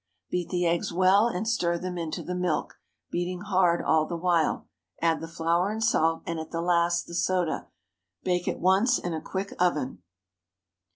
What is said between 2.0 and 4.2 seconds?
the milk, beating hard all the